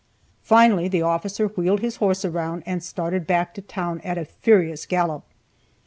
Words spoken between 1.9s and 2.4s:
horse